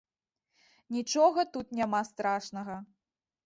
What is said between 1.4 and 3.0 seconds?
тут няма страшнага.